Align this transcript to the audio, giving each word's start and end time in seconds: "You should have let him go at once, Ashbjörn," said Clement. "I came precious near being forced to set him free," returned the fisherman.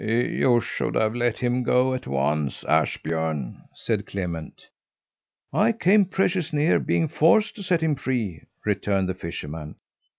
"You 0.03 0.61
should 0.61 0.95
have 0.95 1.13
let 1.13 1.37
him 1.37 1.61
go 1.61 1.93
at 1.93 2.07
once, 2.07 2.63
Ashbjörn," 2.63 3.67
said 3.75 4.07
Clement. 4.07 4.67
"I 5.53 5.73
came 5.73 6.05
precious 6.05 6.51
near 6.51 6.79
being 6.79 7.07
forced 7.07 7.55
to 7.57 7.61
set 7.63 7.83
him 7.83 7.95
free," 7.95 8.41
returned 8.65 9.09
the 9.09 9.13
fisherman. 9.13 9.75